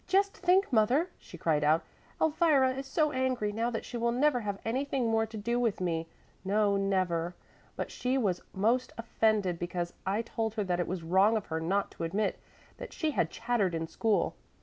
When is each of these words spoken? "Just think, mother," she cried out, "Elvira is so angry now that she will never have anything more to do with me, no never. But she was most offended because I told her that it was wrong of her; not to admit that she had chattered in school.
"Just 0.07 0.35
think, 0.35 0.73
mother," 0.73 1.11
she 1.19 1.37
cried 1.37 1.63
out, 1.63 1.83
"Elvira 2.19 2.73
is 2.73 2.87
so 2.87 3.11
angry 3.11 3.51
now 3.51 3.69
that 3.69 3.85
she 3.85 3.97
will 3.97 4.11
never 4.11 4.39
have 4.39 4.57
anything 4.65 5.07
more 5.11 5.27
to 5.27 5.37
do 5.37 5.59
with 5.59 5.79
me, 5.79 6.07
no 6.43 6.75
never. 6.75 7.35
But 7.75 7.91
she 7.91 8.17
was 8.17 8.41
most 8.51 8.91
offended 8.97 9.59
because 9.59 9.93
I 10.03 10.23
told 10.23 10.55
her 10.55 10.63
that 10.63 10.79
it 10.79 10.87
was 10.87 11.03
wrong 11.03 11.37
of 11.37 11.45
her; 11.53 11.59
not 11.59 11.91
to 11.91 12.03
admit 12.03 12.39
that 12.77 12.93
she 12.93 13.11
had 13.11 13.29
chattered 13.29 13.75
in 13.75 13.85
school. 13.85 14.33